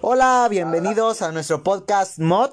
Hola, 0.00 0.46
bienvenidos 0.50 1.22
a 1.22 1.32
nuestro 1.32 1.62
podcast 1.62 2.18
mod 2.18 2.50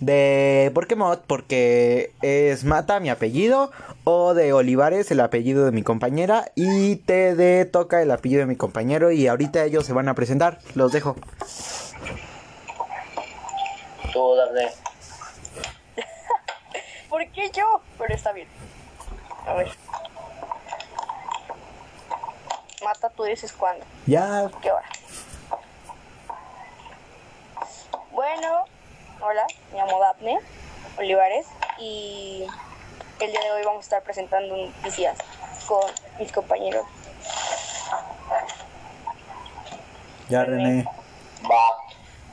de 0.00 0.70
¿Por 0.74 0.86
qué 0.86 0.96
mod? 0.96 1.18
Porque 1.26 2.12
es 2.22 2.64
Mata 2.64 3.00
mi 3.00 3.10
apellido 3.10 3.70
o 4.04 4.34
de 4.34 4.52
Olivares 4.52 5.10
el 5.10 5.20
apellido 5.20 5.64
de 5.64 5.72
mi 5.72 5.82
compañera 5.82 6.50
y 6.54 6.96
TD 6.96 7.70
toca 7.70 8.02
el 8.02 8.10
apellido 8.10 8.40
de 8.40 8.46
mi 8.46 8.56
compañero 8.56 9.10
y 9.10 9.26
ahorita 9.26 9.64
ellos 9.64 9.84
se 9.86 9.92
van 9.92 10.08
a 10.08 10.14
presentar. 10.14 10.58
Los 10.74 10.92
dejo. 10.92 11.16
Tú, 14.12 14.34
Dafne. 14.34 14.70
¿Por 17.08 17.26
qué 17.32 17.50
yo? 17.52 17.80
Pero 17.98 18.14
está 18.14 18.32
bien. 18.32 18.48
A 19.46 19.54
ver. 19.54 19.68
Mata, 22.84 23.10
tú 23.10 23.24
dices 23.24 23.52
cuándo. 23.52 23.84
Ya, 24.06 24.50
¿Qué 24.62 24.70
hora? 24.70 24.86
Bueno, 28.28 28.64
hola, 29.20 29.46
me 29.70 29.78
llamo 29.78 30.00
Daphne 30.00 30.40
Olivares 30.98 31.46
y 31.78 32.44
el 33.20 33.30
día 33.30 33.40
de 33.40 33.52
hoy 33.52 33.62
vamos 33.62 33.82
a 33.82 33.86
estar 33.86 34.02
presentando 34.02 34.56
noticias 34.56 35.16
con 35.68 35.88
mis 36.18 36.32
compañeros. 36.32 36.84
ya 40.28 40.42
René. 40.42 40.84
Va. 41.48 41.84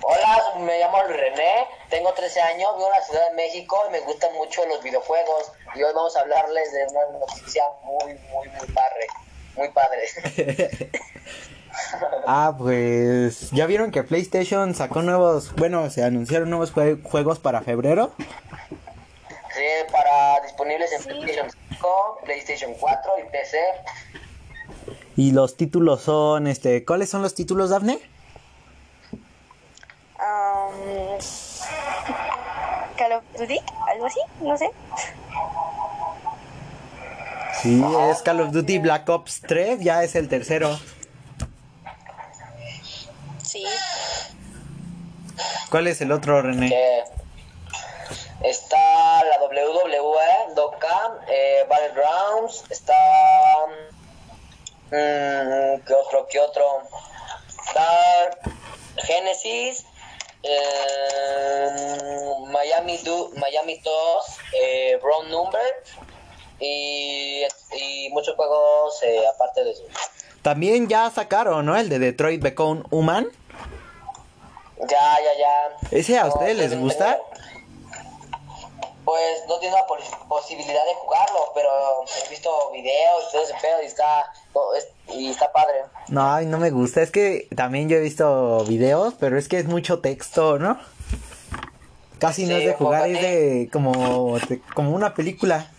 Hola, 0.02 0.56
me 0.62 0.80
llamo 0.80 1.04
René, 1.04 1.68
tengo 1.92 2.12
13 2.12 2.42
años, 2.42 2.76
vivo 2.76 2.88
en 2.88 3.00
la 3.00 3.06
Ciudad 3.06 3.30
de 3.30 3.36
México 3.36 3.80
y 3.88 3.92
me 3.92 4.00
gustan 4.00 4.34
mucho 4.34 4.66
los 4.66 4.82
videojuegos. 4.82 5.52
Y 5.76 5.84
hoy 5.84 5.94
vamos 5.94 6.18
a 6.18 6.22
hablarles 6.22 6.74
de 6.74 6.88
una 6.88 7.20
noticia 7.20 7.66
muy, 7.84 8.16
muy, 8.32 8.50
muy 8.50 8.68
padre. 8.74 9.08
Muy 9.56 9.70
padre. 9.70 10.10
Ah, 12.28 12.54
pues 12.58 13.50
ya 13.52 13.66
vieron 13.66 13.92
que 13.92 14.04
PlayStation 14.04 14.74
sacó 14.76 15.02
nuevos, 15.02 15.54
bueno, 15.56 15.90
se 15.90 16.04
anunciaron 16.04 16.50
nuevos 16.50 16.74
jue- 16.74 17.02
juegos 17.04 17.40
para 17.40 17.62
febrero. 17.62 18.14
sí, 19.56 19.64
para 19.92 20.42
disponibles 20.42 20.92
en 20.94 21.02
Sí. 21.02 21.08
PlayStation 21.10 21.48
5, 21.70 22.20
PlayStation 22.26 22.74
4 22.80 23.12
y 23.20 23.30
PC. 23.32 23.58
Y 25.16 25.32
los 25.32 25.58
títulos 25.58 26.02
son, 26.02 26.48
este, 26.48 26.84
¿cuáles 26.86 27.10
son 27.10 27.22
los 27.22 27.36
títulos, 27.36 27.70
Dafne? 27.70 28.00
Am, 30.20 31.20
Call 32.98 33.12
of 33.14 33.24
Duty, 33.38 33.60
algo 33.92 34.06
así, 34.06 34.20
no 34.42 34.58
sé. 34.58 34.70
Sí, 37.62 37.84
es 38.10 38.22
Call 38.22 38.42
of 38.42 38.52
Duty 38.52 38.80
Black 38.80 39.08
Ops 39.10 39.42
3, 39.48 39.80
ya 39.82 40.04
es 40.04 40.16
el 40.16 40.30
tercero. 40.30 40.80
Sí, 43.44 43.64
¿Cuál 45.74 45.88
es 45.88 46.00
el 46.02 46.12
otro, 46.12 46.40
René? 46.40 46.70
que 46.70 47.04
está 48.48 49.24
la 49.24 49.40
WWE, 49.44 50.54
Dokkan, 50.56 51.14
eh, 51.28 51.66
Battlegrounds, 51.68 52.64
está... 52.70 52.94
mm, 54.92 55.82
¿Qué 55.84 55.94
otro? 55.96 56.28
¿Qué 56.30 56.40
otro? 56.40 56.84
Está 57.66 57.88
Genesis, 58.98 59.84
eh, 60.44 61.70
Miami, 62.52 62.98
Du- 63.00 63.32
Miami 63.38 63.80
2, 63.84 64.26
eh, 64.62 65.00
Brown 65.02 65.32
Number 65.32 65.74
y, 66.60 67.46
y 67.76 68.10
muchos 68.12 68.36
juegos 68.36 69.02
eh, 69.02 69.24
aparte 69.34 69.64
de 69.64 69.72
eso. 69.72 69.82
También 70.44 70.88
ya 70.88 71.10
sacaron, 71.10 71.66
¿no? 71.66 71.76
El 71.76 71.90
de 71.90 71.98
Detroit 71.98 72.44
Become 72.44 72.84
Human. 72.92 73.28
Ya, 74.90 75.18
ya, 75.24 75.40
ya. 75.40 75.78
¿Ese 75.92 76.18
a 76.18 76.24
No, 76.26 76.34
ustedes 76.34 76.58
les 76.58 76.80
gusta? 76.80 77.20
Pues 79.06 79.44
no 79.50 79.60
tiene 79.60 79.76
la 79.76 79.86
pos- 79.86 80.00
posibilidad 80.30 80.86
de 80.86 80.94
jugarlo, 80.96 81.52
pero 81.54 81.70
he 82.26 82.30
visto 82.30 82.72
videos 82.72 83.26
y 83.28 83.32
todo 83.34 83.44
ese 83.44 83.54
pedo 83.62 83.82
y 83.82 83.86
está, 83.86 84.32
y 85.10 85.30
está 85.30 85.52
padre. 85.52 85.82
No, 86.08 86.34
ay, 86.34 86.46
no 86.46 86.58
me 86.58 86.70
gusta. 86.70 87.02
Es 87.02 87.12
que 87.12 87.48
también 87.56 87.90
yo 87.90 87.98
he 87.98 88.00
visto 88.00 88.64
videos, 88.66 89.14
pero 89.20 89.38
es 89.38 89.50
que 89.50 89.60
es 89.60 89.66
mucho 89.66 90.00
texto, 90.00 90.58
¿no? 90.58 90.80
Casi 92.20 92.46
no 92.46 92.56
es 92.56 92.66
de 92.66 92.74
jugar, 92.76 93.10
es 93.10 93.22
de 93.22 93.70
como, 93.74 94.40
de- 94.48 94.62
como 94.74 94.92
una 94.92 95.14
película. 95.14 95.70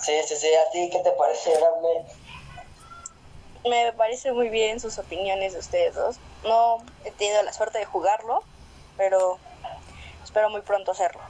Sí, 0.00 0.12
sí, 0.26 0.34
sí. 0.34 0.48
¿A 0.66 0.70
ti 0.72 0.90
qué 0.90 0.98
te 0.98 1.12
parece, 1.12 1.52
Dafne? 1.52 2.06
Me 3.68 3.92
parece 3.92 4.32
muy 4.32 4.48
bien 4.48 4.80
sus 4.80 4.98
opiniones 4.98 5.52
de 5.52 5.58
ustedes 5.58 5.94
dos. 5.94 6.16
No 6.44 6.78
he 7.04 7.10
tenido 7.10 7.42
la 7.42 7.52
suerte 7.52 7.78
de 7.78 7.84
jugarlo, 7.84 8.42
pero 8.96 9.38
espero 10.24 10.50
muy 10.50 10.62
pronto 10.62 10.92
hacerlo. 10.92 11.22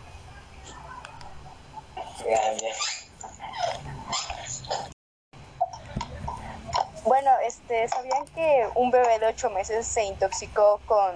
Bueno, 7.05 7.31
este, 7.47 7.89
¿sabían 7.89 8.27
que 8.35 8.69
un 8.75 8.91
bebé 8.91 9.19
de 9.19 9.27
8 9.27 9.51
meses 9.51 9.87
se 9.87 10.05
intoxicó 10.05 10.81
con 10.87 11.15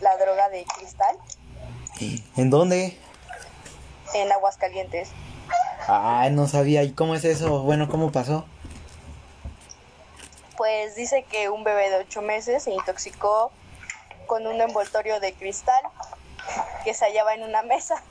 la 0.00 0.16
droga 0.18 0.48
de 0.50 0.64
cristal 0.64 1.16
¿En 2.36 2.50
dónde? 2.50 2.98
en 4.14 4.30
Aguascalientes? 4.32 5.10
Ay, 5.86 6.30
no 6.30 6.46
sabía. 6.46 6.82
¿Y 6.82 6.92
cómo 6.92 7.14
es 7.14 7.24
eso? 7.24 7.62
Bueno, 7.62 7.88
¿cómo 7.88 8.12
pasó? 8.12 8.44
Pues 10.64 10.94
dice 10.96 11.24
que 11.24 11.50
un 11.50 11.62
bebé 11.62 11.90
de 11.90 11.96
8 11.98 12.22
meses 12.22 12.62
se 12.62 12.70
intoxicó 12.70 13.52
con 14.26 14.46
un 14.46 14.58
envoltorio 14.62 15.20
de 15.20 15.34
cristal 15.34 15.82
que 16.84 16.94
se 16.94 17.04
hallaba 17.04 17.34
en 17.34 17.42
una 17.42 17.60
mesa 17.62 18.02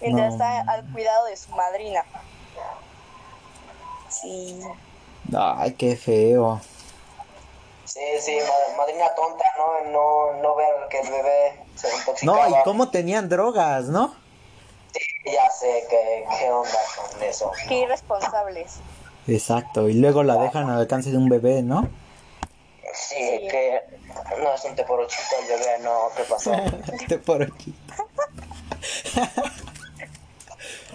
mientras 0.00 0.26
No. 0.26 0.32
está 0.34 0.60
al 0.62 0.84
cuidado 0.90 1.26
de 1.26 1.36
su 1.36 1.52
madrina. 1.52 2.04
Sí, 4.08 4.60
Ay, 5.32 5.72
qué 5.74 5.94
feo. 5.94 6.60
Sí, 7.84 8.00
sí, 8.20 8.36
ma- 8.40 8.76
madrina 8.78 9.14
tonta, 9.14 9.44
¿no? 9.56 9.84
No, 9.92 10.32
no 10.42 10.56
ver 10.56 10.88
que 10.90 10.98
el 10.98 11.10
bebé 11.10 11.62
se 11.76 11.94
intoxicaba. 11.94 12.48
No, 12.48 12.58
¿y 12.58 12.62
cómo 12.64 12.90
tenían 12.90 13.28
drogas, 13.28 13.84
no? 13.84 14.16
Sí, 14.92 15.00
ya 15.32 15.48
sé 15.48 15.86
que, 15.88 16.26
qué 16.40 16.50
onda 16.50 16.78
con 16.96 17.22
eso. 17.22 17.52
qué 17.68 17.74
irresponsables. 17.82 18.80
Exacto, 19.30 19.88
y 19.88 19.94
luego 19.94 20.22
la 20.22 20.36
dejan 20.36 20.68
al 20.68 20.80
alcance 20.80 21.10
de 21.10 21.16
un 21.16 21.28
bebé, 21.28 21.62
¿no? 21.62 21.88
Sí, 22.92 23.14
Sí. 23.16 23.48
que 23.48 23.80
no 24.42 24.54
es 24.54 24.64
un 24.64 24.74
teporochito 24.74 25.22
el 25.42 25.48
bebé, 25.48 25.78
no, 25.82 26.08
¿qué 26.16 26.22
pasó? 26.24 26.52
Por 27.24 27.42
aquí. 27.44 27.74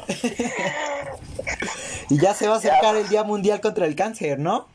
y 2.09 2.19
ya 2.19 2.33
se 2.33 2.47
va 2.47 2.55
a 2.55 2.57
acercar 2.57 2.95
el 2.95 3.07
Día 3.07 3.23
Mundial 3.23 3.61
contra 3.61 3.85
el 3.85 3.95
Cáncer, 3.95 4.39
¿no? 4.39 4.67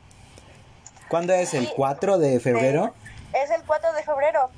¿Cuándo 1.09 1.33
es? 1.33 1.53
¿El 1.53 1.69
4 1.69 2.17
de 2.17 2.39
febrero? 2.39 2.93
Es 3.33 3.49
el 3.51 3.63
4 3.65 3.93
de 3.93 4.03
febrero, 4.03 4.49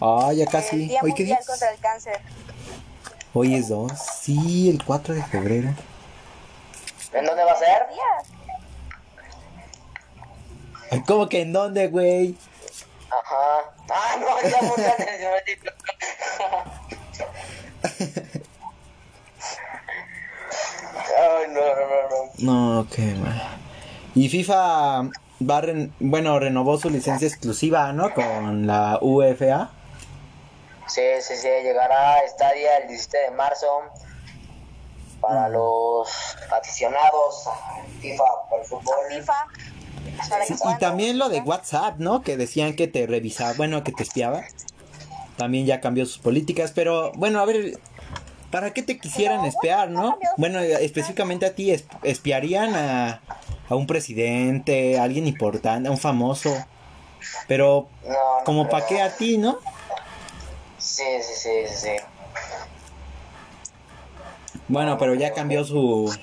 Ah, 0.00 0.32
ya 0.34 0.44
el 0.44 0.48
casi. 0.50 0.76
Día 0.86 1.00
¿Hoy 1.02 1.12
qué 1.14 1.24
día 1.24 1.36
Mundial 1.36 1.40
es? 1.40 1.46
contra 1.46 1.70
el 1.72 1.78
Cáncer. 1.80 2.20
Hoy 3.34 3.54
es 3.54 3.68
2. 3.68 3.92
Sí, 4.22 4.70
el 4.70 4.82
4 4.82 5.14
de 5.14 5.22
febrero. 5.24 5.70
¿En 7.12 7.24
dónde 7.24 7.44
va 7.44 7.52
a 7.52 7.56
ser? 7.56 7.86
¿Cómo 11.06 11.28
que 11.28 11.42
en 11.42 11.52
dónde, 11.52 11.86
güey? 11.88 12.36
Ajá. 13.10 13.70
Ah, 13.90 14.16
no, 14.20 14.40
ya 14.42 14.60
del 14.60 15.60
Ay, 21.18 21.46
no, 21.48 21.60
no, 21.60 22.30
no, 22.38 22.74
no. 22.82 22.86
Qué 22.90 23.14
mal. 23.14 23.42
Y 24.14 24.28
FIFA 24.28 25.02
va 25.48 25.58
a 25.58 25.62
ren- 25.62 25.92
bueno, 26.00 26.38
renovó 26.38 26.78
su 26.78 26.90
licencia 26.90 27.26
exclusiva, 27.28 27.92
¿no? 27.92 28.12
Con 28.14 28.66
la 28.66 28.98
UFA. 29.00 29.70
Sí, 30.88 31.02
sí, 31.20 31.36
sí, 31.36 31.48
llegará 31.48 32.14
a 32.16 32.28
Stadia 32.28 32.78
el 32.78 32.88
17 32.88 33.18
de 33.18 33.30
marzo 33.32 33.66
para 35.20 35.48
los 35.48 36.08
aficionados 36.52 37.46
a 37.46 37.82
FIFA 38.00 38.24
el 38.58 38.64
fútbol. 38.66 38.94
FIFA. 39.10 39.34
Sí, 40.46 40.54
y 40.64 40.78
también 40.78 41.18
lo 41.18 41.28
de 41.28 41.40
WhatsApp, 41.40 41.98
¿no? 41.98 42.22
Que 42.22 42.36
decían 42.36 42.74
que 42.74 42.88
te 42.88 43.06
revisaba, 43.06 43.52
bueno, 43.54 43.84
que 43.84 43.92
te 43.92 44.02
espiaba. 44.02 44.44
También 45.36 45.66
ya 45.66 45.80
cambió 45.80 46.04
sus 46.06 46.18
políticas, 46.18 46.72
pero 46.74 47.12
bueno, 47.12 47.40
a 47.40 47.44
ver, 47.46 47.78
¿para 48.50 48.72
qué 48.72 48.82
te 48.82 48.98
quisieran 48.98 49.44
espiar, 49.44 49.90
no? 49.90 50.18
Bueno, 50.36 50.58
específicamente 50.60 51.46
a 51.46 51.54
ti, 51.54 51.70
es- 51.70 51.84
espiarían 52.02 52.74
a, 52.74 53.20
a 53.68 53.74
un 53.74 53.86
presidente, 53.86 54.98
a 54.98 55.04
alguien 55.04 55.26
importante, 55.26 55.88
a 55.88 55.92
un 55.92 55.98
famoso. 55.98 56.64
Pero, 57.46 57.88
No, 58.04 58.10
no 58.12 58.44
como 58.44 58.68
para 58.68 58.86
qué 58.86 59.00
a 59.00 59.14
ti, 59.16 59.38
¿no? 59.38 59.58
Sí, 60.78 61.04
sí, 61.22 61.34
sí, 61.34 61.50
sí. 61.74 61.90
Bueno, 64.70 64.96
pero 64.98 65.14
ya 65.14 65.32
cambió 65.34 65.64
su 65.64 66.16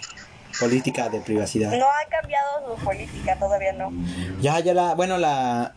política 0.59 1.09
de 1.09 1.19
privacidad. 1.19 1.71
No 1.77 1.85
ha 1.85 2.09
cambiado 2.09 2.75
su 2.75 2.83
política, 2.83 3.37
todavía 3.37 3.73
no. 3.73 3.91
Ya, 4.41 4.59
ya 4.61 4.73
la, 4.73 4.95
bueno, 4.95 5.17
la, 5.17 5.73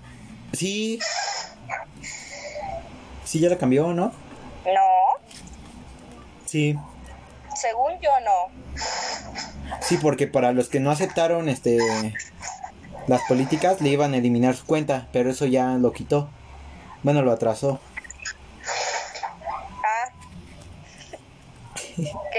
sí, 0.52 1.00
Sí, 3.24 3.38
ya 3.38 3.48
la 3.48 3.58
cambió, 3.58 3.92
¿no? 3.92 4.12
No, 4.64 5.20
Sí. 6.46 6.76
según 7.54 7.92
yo 8.00 8.10
no. 8.24 8.80
Sí, 9.80 9.98
porque 9.98 10.26
para 10.26 10.50
los 10.50 10.68
que 10.68 10.80
no 10.80 10.90
aceptaron 10.90 11.48
este 11.48 11.78
las 13.06 13.22
políticas 13.28 13.80
le 13.80 13.90
iban 13.90 14.14
a 14.14 14.16
eliminar 14.16 14.56
su 14.56 14.66
cuenta, 14.66 15.08
pero 15.12 15.30
eso 15.30 15.46
ya 15.46 15.74
lo 15.74 15.92
quitó. 15.92 16.28
Bueno, 17.02 17.22
lo 17.22 17.30
atrasó. 17.30 17.80
Ah. 19.84 20.10
Ok. 22.14 22.36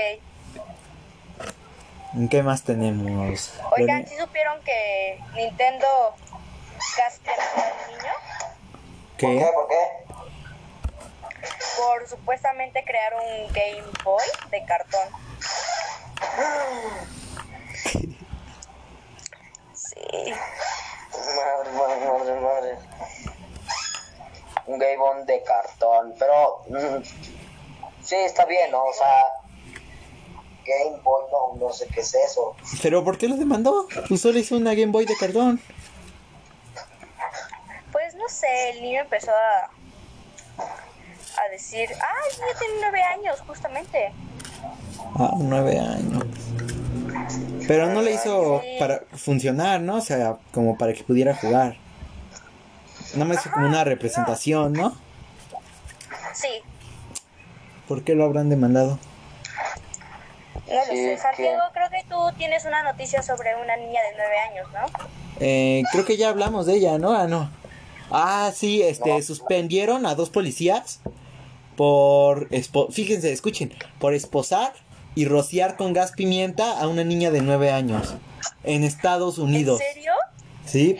¿En 2.13 2.29
qué 2.29 2.43
más 2.43 2.63
tenemos? 2.63 3.53
Oigan, 3.77 4.05
¿sí 4.07 4.15
supieron 4.17 4.61
que 4.63 5.19
Nintendo 5.35 5.87
castiga 6.97 7.35
al 7.55 7.91
niño 7.91 8.13
¿Por 9.17 9.17
qué? 9.17 9.37
¿Qué? 9.37 9.51
¿Por 9.53 9.67
qué? 9.67 10.01
por 11.77 12.07
supuestamente 12.07 12.83
crear 12.83 13.13
un 13.15 13.47
Game 13.53 13.83
Boy 14.03 14.23
de 14.49 14.65
cartón? 14.65 15.07
Sí. 19.73 20.33
Madre, 21.35 21.71
madre, 21.71 22.05
madre, 22.05 22.39
madre. 22.39 22.77
Un 24.67 24.79
Game 24.79 24.97
Boy 24.97 25.25
de 25.25 25.43
cartón, 25.43 26.15
pero 26.19 26.63
mm, 26.67 27.03
sí 28.03 28.15
está 28.15 28.45
bien, 28.45 28.71
¿no? 28.71 28.83
O 28.83 28.93
sea, 28.93 29.23
Game 30.65 31.01
Boy 31.03 31.23
no, 31.31 31.59
no 31.67 31.73
sé 31.73 31.87
qué 31.87 32.01
es 32.01 32.13
eso. 32.13 32.55
¿Pero 32.81 33.03
por 33.03 33.17
qué 33.17 33.27
lo 33.27 33.35
demandó? 33.37 33.87
Pues 34.07 34.21
solo 34.21 34.39
hizo 34.39 34.55
una 34.57 34.73
Game 34.73 34.91
Boy 34.91 35.05
de 35.05 35.15
cartón. 35.15 35.59
Pues 37.91 38.15
no 38.15 38.27
sé, 38.29 38.71
el 38.71 38.81
niño 38.81 39.01
empezó 39.01 39.31
a, 39.31 39.65
a 40.59 41.49
decir, 41.51 41.89
ay, 41.91 42.31
ya 42.37 42.59
tiene 42.59 42.73
nueve 42.79 43.01
años, 43.03 43.39
justamente. 43.45 44.11
Ah, 45.15 45.31
nueve 45.37 45.77
años. 45.79 46.23
Pero 47.67 47.87
no 47.87 48.01
le 48.01 48.13
hizo 48.13 48.61
Sí. 48.61 48.75
para 48.79 49.03
funcionar, 49.15 49.81
¿no? 49.81 49.97
O 49.97 50.01
sea, 50.01 50.37
como 50.53 50.77
para 50.77 50.93
que 50.93 51.03
pudiera 51.03 51.35
jugar. 51.35 51.77
Nada 53.13 53.25
más 53.25 53.37
hizo 53.45 53.51
como 53.51 53.67
una 53.67 53.83
representación, 53.83 54.73
¿no? 54.73 54.95
Sí, 56.33 56.47
¿Por 57.87 58.03
qué 58.03 58.15
lo 58.15 58.23
habrán 58.23 58.49
demandado? 58.49 58.97
No 60.75 60.81
Sí, 60.91 60.97
sé. 60.97 61.09
que- 61.11 61.17
Santiago, 61.17 61.61
creo 61.73 61.89
que 61.89 62.03
tú 62.09 62.15
tienes 62.37 62.65
una 62.65 62.83
noticia 62.83 63.21
sobre 63.23 63.55
una 63.55 63.75
niña 63.77 64.01
de 64.01 64.15
nueve 64.17 64.37
años, 64.49 64.67
¿no? 64.73 65.09
Eh, 65.39 65.83
creo 65.91 66.05
que 66.05 66.17
ya 66.17 66.29
hablamos 66.29 66.65
de 66.65 66.75
ella, 66.75 66.97
¿no? 66.97 67.13
Ah, 67.13 67.27
no. 67.27 67.49
Ah, 68.11 68.51
sí, 68.55 68.81
este, 68.81 69.09
No. 69.09 69.21
suspendieron 69.21 70.05
a 70.05 70.15
dos 70.15 70.29
policías 70.29 70.99
por, 71.77 72.49
espo- 72.49 72.91
fíjense, 72.91 73.31
escuchen, 73.31 73.73
por 73.99 74.13
esposar 74.13 74.73
y 75.15 75.25
rociar 75.25 75.77
con 75.77 75.93
gas 75.93 76.11
pimienta 76.11 76.79
a 76.79 76.87
una 76.87 77.03
niña 77.03 77.31
de 77.31 77.41
nueve 77.41 77.71
años 77.71 78.15
en 78.63 78.83
Estados 78.83 79.37
Unidos. 79.37 79.81
¿En 79.81 79.93
serio? 79.93 80.13
Sí, 80.65 80.97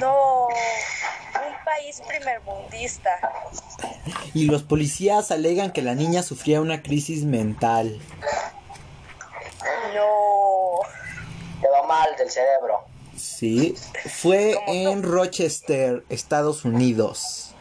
No, 0.00 0.46
un 0.48 1.64
país 1.64 2.02
primermundista. 2.06 3.10
y 4.34 4.46
los 4.46 4.62
policías 4.64 5.30
alegan 5.30 5.70
que 5.70 5.82
la 5.82 5.94
niña 5.94 6.22
sufría 6.22 6.60
una 6.60 6.82
crisis 6.82 7.24
mental. 7.24 8.00
Te 11.60 11.68
va 11.68 11.86
mal 11.86 12.16
del 12.16 12.30
cerebro. 12.30 12.84
Sí, 13.16 13.74
fue 14.10 14.54
¿Cómo 14.66 14.90
en 14.90 15.02
Rochester, 15.02 16.04
Estados 16.08 16.64
Unidos. 16.64 17.54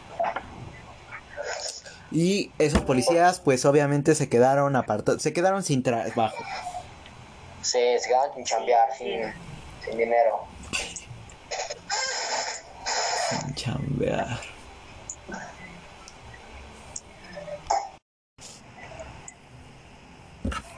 Y 2.11 2.51
esos 2.59 2.81
policías, 2.81 3.39
pues 3.39 3.65
obviamente 3.65 4.15
se 4.15 4.29
quedaron 4.29 4.75
apartados, 4.75 5.21
se 5.21 5.33
quedaron 5.33 5.63
sin 5.63 5.83
trabajo. 5.83 6.43
Sí, 7.61 7.79
se 7.99 8.07
quedan 8.07 8.33
sin 8.35 8.43
chambear, 8.43 8.93
sin, 8.97 9.21
sin 9.83 9.97
dinero. 9.97 10.45
Sin 13.29 13.55
chambear. 13.55 14.39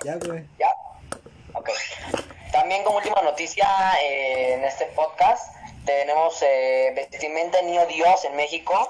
Ya, 0.06 0.18
güey. 0.18 0.46
Ya. 0.60 0.75
También 2.66 2.84
como 2.84 2.98
última 2.98 3.22
noticia 3.22 3.68
eh, 4.02 4.56
en 4.56 4.64
este 4.64 4.86
podcast 4.86 5.54
tenemos 5.86 6.42
eh, 6.42 6.94
vestimenta 6.96 7.62
niño 7.62 7.86
Dios 7.86 8.26
en 8.26 8.36
México. 8.36 8.90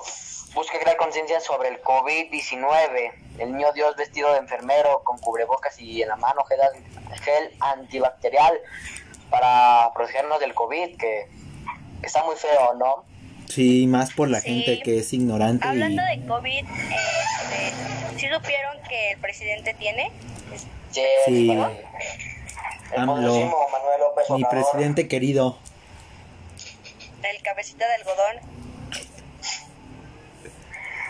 Busca 0.53 0.79
crear 0.79 0.95
conciencia 0.95 1.41
sobre 1.41 1.67
el 1.67 1.81
COVID-19. 1.81 3.11
El 3.37 3.51
niño 3.51 3.73
Dios 3.73 3.97
vestido 3.97 4.31
de 4.31 4.37
enfermero 4.39 5.01
con 5.03 5.17
cubrebocas 5.17 5.77
y 5.77 6.01
en 6.01 6.07
la 6.07 6.15
mano 6.15 6.45
gel, 6.45 6.57
gel 7.21 7.51
antibacterial 7.59 8.57
para 9.29 9.91
protegernos 9.93 10.39
del 10.39 10.53
COVID, 10.53 10.95
que, 10.95 11.27
está 12.01 12.23
muy 12.23 12.37
feo, 12.37 12.75
¿no? 12.75 13.03
Sí, 13.49 13.87
más 13.87 14.13
por 14.13 14.29
la 14.29 14.39
Sí. 14.39 14.63
gente 14.63 14.81
que 14.83 14.99
es 14.99 15.11
ignorante 15.11 15.67
y... 15.67 15.69
Hablando 15.69 16.01
de 16.01 16.25
COVID, 16.25 16.65
este, 16.65 17.73
¿sí 18.21 18.27
supieron 18.33 18.81
que 18.87 19.11
el 19.11 19.19
presidente 19.19 19.73
tiene? 19.73 20.13
Sí, 20.91 21.01
Sí. 21.25 21.47
bueno, 21.47 21.73
AMLO. 22.95 23.15
poderosísimo 23.15 23.67
Manuel 23.71 23.99
López 23.99 24.29
Mi 24.29 24.43
presidente 24.45 25.07
querido. 25.07 25.57
El 27.23 27.41
cabecita 27.41 27.85
de 27.87 27.93
algodón. 27.95 28.55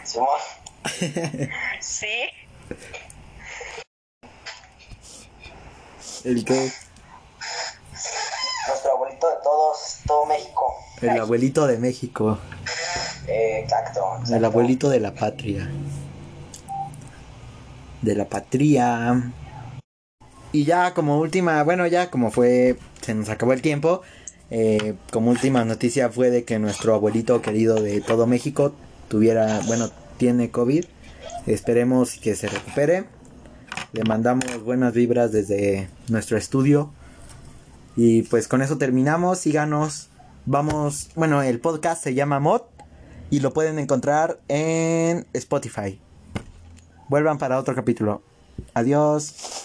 Simón. 0.03 0.39
Sí. 1.81 2.29
El 6.23 6.45
que... 6.45 6.71
Nuestro 8.67 8.91
abuelito 8.93 9.29
de 9.29 9.35
todos, 9.43 9.99
todo 10.07 10.25
México. 10.25 10.73
El 11.01 11.19
abuelito 11.19 11.67
de 11.67 11.77
México. 11.77 12.39
Eh, 13.27 13.59
exacto, 13.63 14.19
El 14.31 14.43
abuelito 14.43 14.89
de 14.89 14.99
la 14.99 15.13
patria. 15.13 15.69
De 18.01 18.15
la 18.15 18.25
patria. 18.25 19.31
Y 20.55 20.63
ya 20.63 20.93
como 20.93 21.19
última, 21.19 21.61
bueno, 21.63 21.85
ya 21.85 22.09
como 22.09 22.31
fue, 22.31 22.77
se 23.01 23.13
nos 23.13 23.27
acabó 23.27 23.51
el 23.51 23.61
tiempo. 23.61 24.03
eh, 24.51 24.95
como 25.11 25.31
última 25.31 25.65
noticia 25.65 26.09
fue 26.09 26.29
de 26.29 26.45
que 26.45 26.59
nuestro 26.59 26.95
abuelito 26.95 27.41
querido 27.41 27.81
de 27.81 27.99
todo 27.99 28.25
México 28.25 28.73
tuviera, 29.09 29.59
bueno, 29.67 29.89
tiene 30.15 30.51
COVID. 30.51 30.85
Esperemos 31.45 32.13
que 32.13 32.35
se 32.37 32.47
recupere. 32.47 33.03
Le 33.91 34.05
mandamos 34.05 34.63
buenas 34.63 34.93
vibras 34.93 35.33
desde 35.33 35.89
nuestro 36.07 36.37
estudio. 36.37 36.93
Y 37.97 38.21
pues 38.21 38.47
con 38.47 38.61
eso 38.61 38.77
terminamos. 38.77 39.39
Síganos. 39.39 40.07
Vamos, 40.45 41.09
bueno, 41.15 41.43
el 41.43 41.59
podcast 41.59 42.01
se 42.01 42.13
llama 42.13 42.39
Mod 42.39 42.61
y 43.29 43.41
lo 43.41 43.51
pueden 43.51 43.77
encontrar 43.77 44.39
en 44.47 45.27
Spotify. 45.33 45.99
Vuelvan 47.09 47.39
para 47.39 47.59
otro 47.59 47.75
capítulo. 47.75 48.21
Adiós. 48.73 49.64